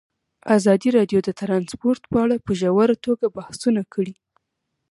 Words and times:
ازادي 0.57 0.89
راډیو 0.97 1.19
د 1.23 1.29
ترانسپورټ 1.41 2.01
په 2.11 2.17
اړه 2.23 2.35
په 2.45 2.51
ژوره 2.59 2.95
توګه 3.05 3.25
بحثونه 3.37 3.81
کړي. 3.93 4.15